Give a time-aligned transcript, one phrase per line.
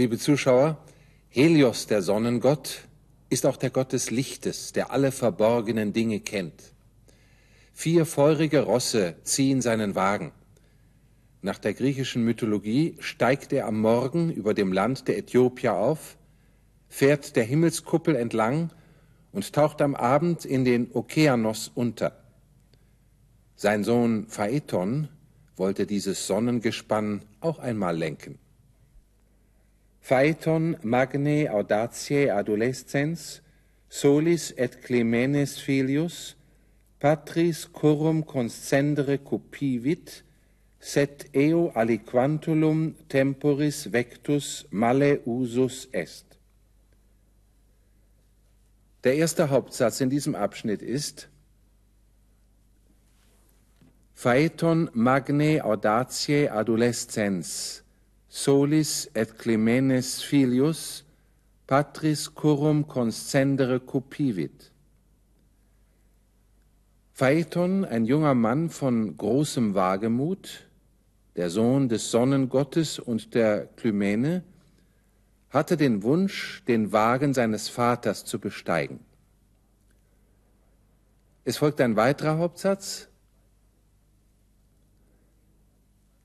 [0.00, 0.78] Liebe Zuschauer,
[1.28, 2.88] Helios, der Sonnengott,
[3.28, 6.72] ist auch der Gott des Lichtes, der alle verborgenen Dinge kennt.
[7.74, 10.32] Vier feurige Rosse ziehen seinen Wagen.
[11.42, 16.16] Nach der griechischen Mythologie steigt er am Morgen über dem Land der Äthiopier auf,
[16.88, 18.70] fährt der Himmelskuppel entlang
[19.32, 22.24] und taucht am Abend in den Okeanos unter.
[23.54, 25.08] Sein Sohn Phaeton
[25.56, 28.38] wollte dieses Sonnengespann auch einmal lenken.
[30.00, 33.42] Phaeton magnae audatiae adolescens
[33.88, 36.36] solis et clemenes filius
[37.00, 40.22] patris curum conscendere cupivit
[40.80, 46.24] set eo aliquantulum temporis vectus male usus est.
[49.04, 51.28] Der erste Hauptsatz in diesem Abschnitt ist
[54.14, 57.82] Phaeton magnae audatiae adolescens
[58.30, 61.04] solis et clemenes filius
[61.66, 64.70] patris curum conscendere cupivit.
[67.12, 70.66] Phaeton, ein junger Mann von großem Wagemut,
[71.36, 74.42] der Sohn des Sonnengottes und der Klymene,
[75.50, 79.00] hatte den Wunsch, den Wagen seines Vaters zu besteigen.
[81.44, 83.09] Es folgt ein weiterer Hauptsatz,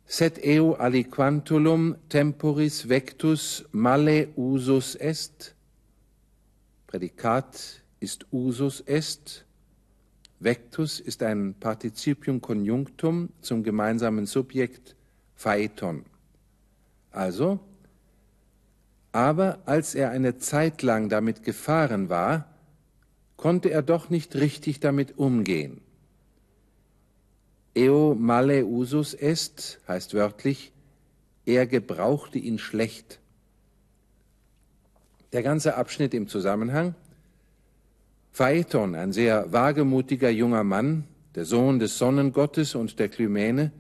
[0.08, 5.56] Set eo aliquantulum temporis vectus male usus est.
[6.88, 9.46] Prädikat ist usus est.
[10.40, 14.96] Vectus ist ein Partizipium conjunctum zum gemeinsamen Subjekt
[15.36, 16.06] Phaeton.
[17.12, 17.60] Also,
[19.12, 22.54] aber als er eine Zeit lang damit gefahren war,
[23.38, 25.82] konnte er doch nicht richtig damit umgehen.
[27.76, 30.72] Eo male usus est heißt wörtlich,
[31.46, 33.20] er gebrauchte ihn schlecht.
[35.34, 36.96] Der ganze Abschnitt im Zusammenhang.
[38.32, 41.04] Phaeton, ein sehr wagemutiger junger Mann,
[41.36, 43.72] der Sohn des Sonnengottes und der Klymene,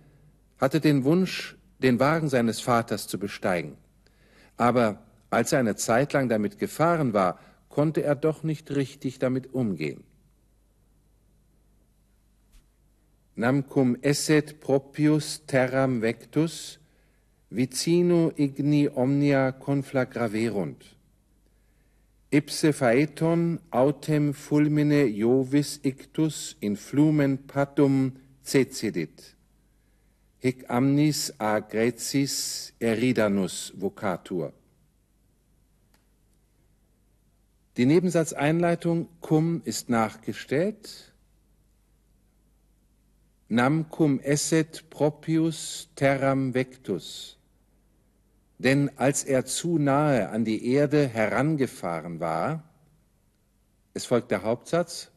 [0.57, 3.77] hatte den Wunsch, den Wagen seines Vaters zu besteigen.
[4.57, 7.39] Aber als er eine Zeit lang damit gefahren war,
[7.69, 10.03] konnte er doch nicht richtig damit umgehen.
[13.37, 16.77] Namcum esset propius terram vectus,
[17.51, 20.95] vicino igni omnia conflagraverunt.
[22.31, 28.11] Ipse faeton autem fulmine Jovis ictus in flumen patum
[28.43, 29.35] cecedit.
[30.43, 34.51] Hic amnis a Grecis eridanus vocatur.
[37.77, 41.14] Die Nebensatzeinleitung cum ist nachgestellt
[43.49, 47.37] namcum esset propius terram vectus.
[48.57, 52.63] Denn als er zu nahe an die Erde herangefahren war,
[53.93, 55.11] es folgt der Hauptsatz,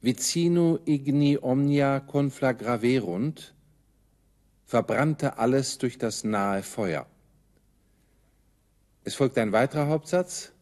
[0.00, 3.54] vicino igni omnia conflagraverunt,
[4.64, 7.06] verbrannte alles durch das nahe Feuer.
[9.04, 10.52] Es folgt ein weiterer Hauptsatz,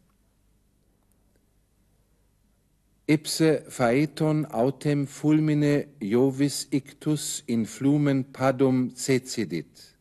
[3.08, 9.96] ipse faeton autem fulmine Jovis ictus in flumen padum cecedit.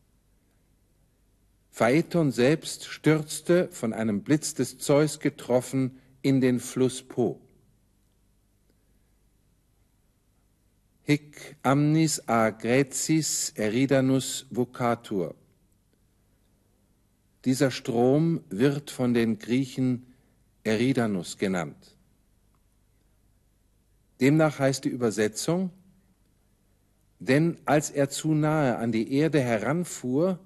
[1.70, 7.40] Phaeton selbst stürzte, von einem Blitz des Zeus getroffen, in den Fluss Po.
[11.04, 15.34] Hic amnis a Graecis eridanus vocatur.
[17.46, 20.12] Dieser Strom wird von den Griechen
[20.64, 21.97] Eridanus genannt.
[24.20, 25.70] Demnach heißt die Übersetzung,
[27.20, 30.38] denn als er zu nahe an die Erde heranfuhr,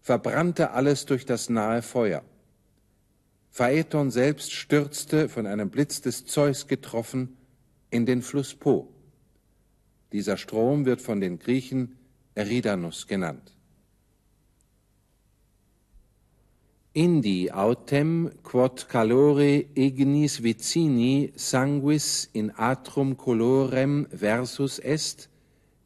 [0.00, 2.24] verbrannte alles durch das nahe Feuer.
[3.50, 7.36] Phaeton selbst stürzte, von einem Blitz des Zeus getroffen,
[7.90, 8.88] in den Fluss Po.
[10.12, 11.98] Dieser Strom wird von den Griechen
[12.34, 13.54] Eridanus genannt.
[16.94, 25.28] Indi autem quod calore ignis vicini sanguis in atrum colorem versus est,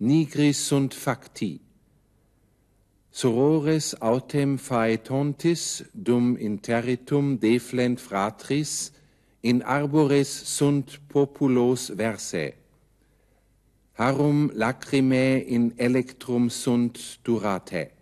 [0.00, 1.60] nigris sunt facti.
[3.12, 8.90] Sorores autem faetontis dum interitum deflent fratris,
[9.42, 12.52] in arbores sunt populos verse.
[13.92, 17.95] Harum lacrimae in electrum sunt durate.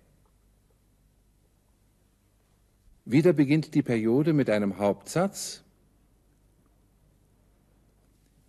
[3.04, 5.62] Wieder beginnt die Periode mit einem Hauptsatz.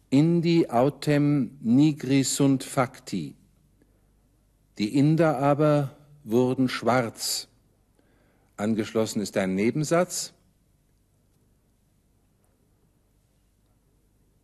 [0.10, 3.36] Indi autem nigri sunt facti.
[4.78, 7.48] Die Inder aber wurden schwarz
[8.58, 10.32] Angeschlossen ist ein Nebensatz.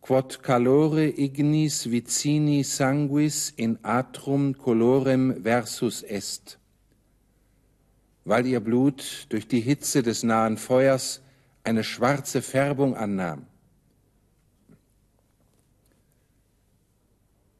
[0.02, 6.58] Quod calore ignis vicini sanguis in atrum colorem versus est.
[8.24, 11.22] Weil ihr Blut durch die Hitze des nahen Feuers
[11.64, 13.46] eine schwarze Färbung annahm.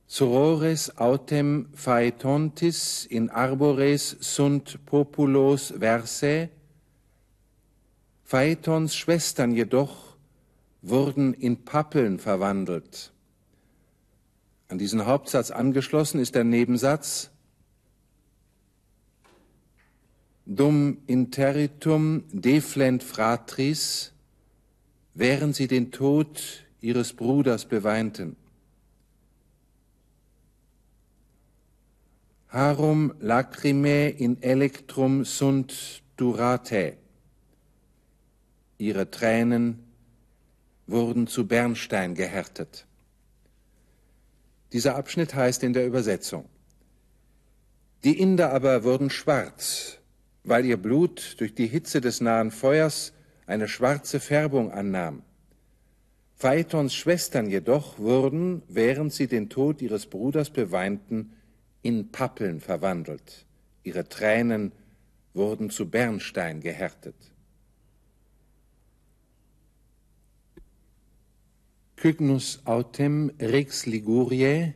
[0.06, 6.50] Sorores autem faetontis in arbores sunt populos versae.
[8.22, 10.16] Phaetons Schwestern jedoch
[10.82, 13.10] wurden in Pappeln verwandelt.
[14.68, 17.30] An diesen Hauptsatz angeschlossen ist der Nebensatz
[20.56, 24.12] Dum interritum deflent fratris,
[25.14, 28.36] während sie den Tod ihres Bruders beweinten.
[32.48, 36.98] Harum lacrimae in electrum sunt durate.
[38.76, 39.78] Ihre Tränen
[40.86, 42.86] wurden zu Bernstein gehärtet.
[44.72, 46.46] Dieser Abschnitt heißt in der Übersetzung,
[48.04, 50.01] die Inder aber wurden schwarz,
[50.44, 53.12] weil ihr Blut durch die Hitze des nahen Feuers
[53.46, 55.22] eine schwarze Färbung annahm.
[56.36, 61.34] Phaetons Schwestern jedoch wurden, während sie den Tod ihres Bruders beweinten,
[61.82, 63.46] in Pappeln verwandelt.
[63.84, 64.72] Ihre Tränen
[65.34, 67.14] wurden zu Bernstein gehärtet.
[71.96, 74.74] Cygnus autem rex Liguriae,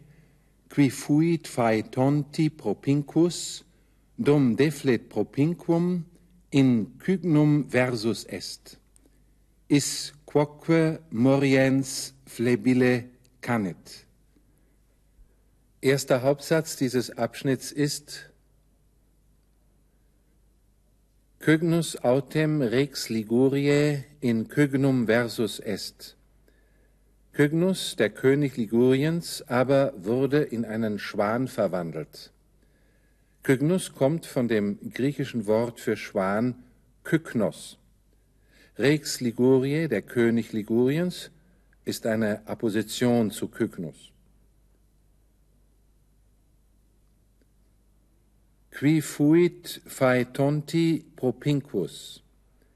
[0.68, 3.65] qui fuit faetonti propincus,
[4.18, 6.04] dum deflet propinquum
[6.50, 8.78] in cygnum versus est.
[9.68, 13.04] Is quoque moriens flebile
[13.40, 14.06] canet.
[15.82, 18.30] Erster Hauptsatz dieses Abschnitts ist
[21.38, 26.16] Cygnus autem rex Liguriae in cygnum versus est.
[27.32, 32.32] Kygnus, der König Liguriens, aber wurde in einen Schwan verwandelt.
[33.46, 36.56] Kygnus kommt von dem griechischen Wort für Schwan
[37.04, 37.78] Kyknos.
[38.76, 41.30] Rex Liguriae, der König Liguriens,
[41.84, 44.10] ist eine Apposition zu Kygnus.
[48.72, 52.24] Qui fuit faetonti propinquus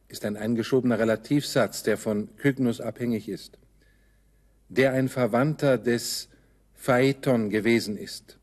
[0.07, 3.59] ist ein eingeschobener Relativsatz, der von Kygnus abhängig ist
[4.71, 6.29] der ein Verwandter des
[6.75, 8.40] Phaeton gewesen ist.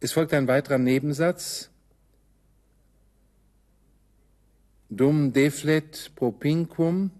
[0.00, 1.70] Es folgt ein weiterer Nebensatz.
[4.88, 7.10] Dum deflet propinquum.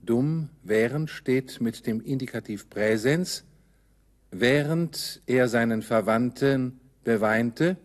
[0.00, 3.44] Dum während steht mit dem Indikativ Präsens,
[4.32, 7.76] während er seinen Verwandten beweinte.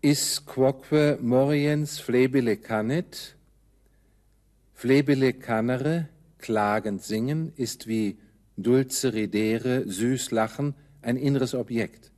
[0.00, 3.36] Is quoque moriens flebile canet,
[4.72, 8.18] Flebele canere, klagend singen, ist wie
[8.56, 12.10] dulce ridere, süß lachen, ein inneres Objekt.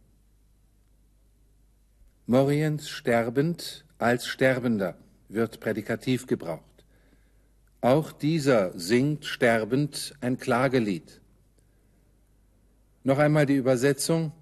[2.27, 4.97] Moriens sterbend als Sterbender
[5.29, 6.85] wird Prädikativ gebraucht.
[7.81, 11.21] Auch dieser singt sterbend ein Klagelied.
[13.03, 14.33] Noch einmal die Übersetzung.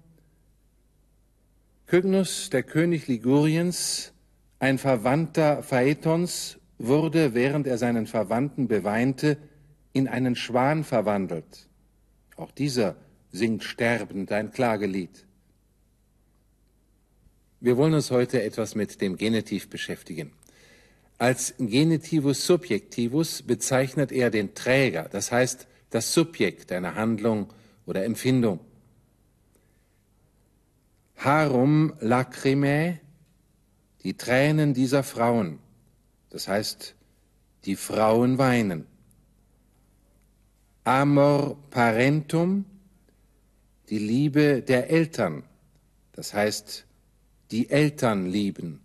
[1.87, 4.13] Kygnus, der König Liguriens,
[4.59, 9.37] ein Verwandter Phaetons, wurde, während er seinen Verwandten beweinte,
[9.91, 11.67] in einen Schwan verwandelt.
[12.37, 12.95] Auch dieser
[13.33, 15.25] singt sterbend ein Klagelied.
[17.59, 20.31] Wir wollen uns heute etwas mit dem Genitiv beschäftigen.
[21.17, 27.51] Als Genitivus subjectivus bezeichnet er den Träger, das heißt das Subjekt einer Handlung
[27.85, 28.59] oder Empfindung.
[31.17, 32.99] Harum lacrimae,
[34.03, 35.59] die Tränen dieser Frauen.
[36.29, 36.95] Das heißt,
[37.65, 38.85] die Frauen weinen.
[40.83, 42.65] Amor parentum,
[43.93, 45.43] die Liebe der Eltern.
[46.13, 46.85] Das heißt,
[47.51, 48.79] die Eltern lieben.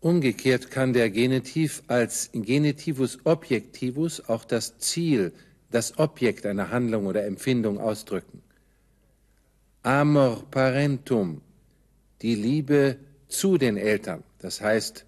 [0.00, 5.32] Umgekehrt kann der Genitiv als Genitivus objectivus auch das Ziel,
[5.70, 8.42] das Objekt einer Handlung oder Empfindung ausdrücken.
[9.82, 11.40] Amor parentum,
[12.20, 15.06] die Liebe zu den Eltern, das heißt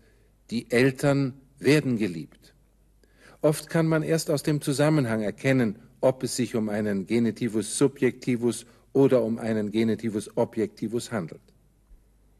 [0.48, 2.54] die Eltern werden geliebt.
[3.42, 8.66] Oft kann man erst aus dem Zusammenhang erkennen, ob es sich um einen Genitivus subjectivus
[8.92, 11.40] oder um einen Genitivus objectivus handelt.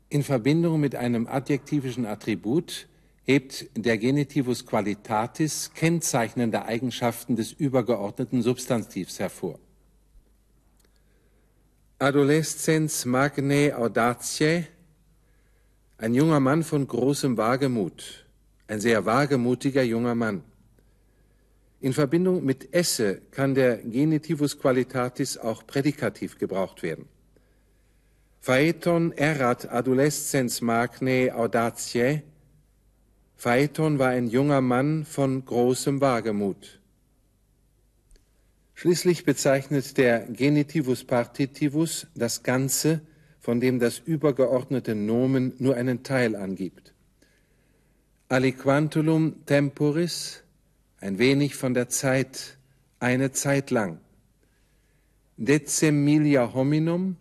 [0.09, 2.88] In Verbindung mit einem adjektivischen Attribut
[3.25, 9.59] hebt der Genitivus qualitatis kennzeichnende Eigenschaften des übergeordneten Substantivs hervor.
[12.00, 14.67] Adolescens magnae audatiae
[15.99, 18.26] Ein junger Mann von großem Wagemut,
[18.67, 20.43] ein sehr wagemutiger junger Mann.
[21.81, 27.09] In Verbindung mit esse kann der Genitivus qualitatis auch prädikativ gebraucht werden.
[28.41, 32.23] Phaeton erat adolescens magnae audatiae.
[33.37, 36.81] Phaeton war ein junger Mann von großem Wagemut.
[38.75, 43.01] Schließlich bezeichnet der Genitivus partitivus das Ganze,
[43.39, 46.95] von dem das übergeordnete Nomen nur einen Teil angibt.
[48.29, 50.43] Aliquantulum temporis,
[51.00, 52.59] ein wenig von der Zeit,
[52.99, 54.00] eine Zeit lang.
[55.37, 57.16] Decemilia hominum,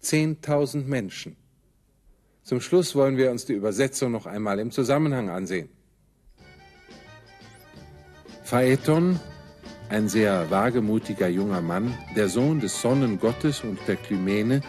[0.00, 1.36] zehntausend Menschen.
[2.42, 5.68] Zum Schluss wollen wir uns die Übersetzung noch einmal im Zusammenhang ansehen.
[8.44, 9.20] Phaeton
[9.90, 14.60] ein sehr wagemutiger junger Mann, der Sohn des Sonnengottes und der Klymene,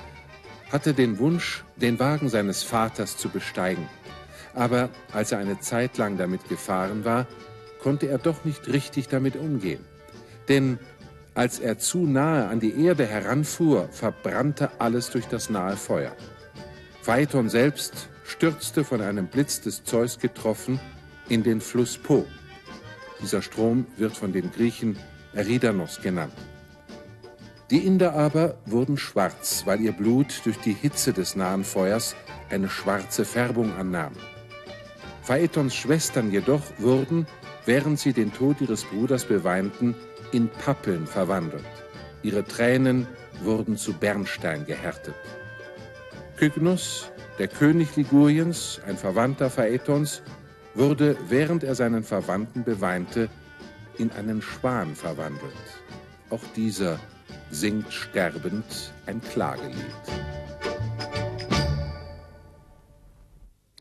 [0.72, 3.88] hatte den Wunsch, den Wagen seines Vaters zu besteigen.
[4.56, 7.28] Aber als er eine Zeit lang damit gefahren war,
[7.82, 9.84] konnte er doch nicht richtig damit umgehen.
[10.48, 10.80] Denn
[11.34, 16.16] als er zu nahe an die Erde heranfuhr, verbrannte alles durch das nahe Feuer.
[17.02, 20.80] Phaeton selbst stürzte von einem Blitz des Zeus getroffen
[21.30, 22.26] in den Fluss Po.
[23.22, 24.98] Dieser Strom wird von den Griechen
[25.34, 26.34] Eridanos genannt.
[27.70, 32.16] Die Inder aber wurden schwarz, weil ihr Blut durch die Hitze des nahen Feuers
[32.50, 34.12] eine schwarze Färbung annahm.
[35.24, 37.28] Phaetons Schwestern jedoch wurden,
[37.66, 39.96] während sie den Tod ihres Bruders beweinten,
[40.32, 41.66] in Pappeln verwandelt.
[42.24, 43.08] Ihre Tränen
[43.44, 45.16] wurden zu Bernstein gehärtet.
[46.38, 50.22] Kygnus, der König Liguriens, ein Verwandter Phaetons,
[50.74, 53.30] wurde, während er seinen Verwandten beweinte,
[53.98, 55.54] in einen Schwan verwandelt.
[56.30, 57.00] Auch dieser
[57.52, 59.76] singt sterbend ein Klagelied.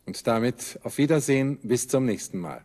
[0.06, 2.64] Und damit auf Wiedersehen, bis zum nächsten Mal.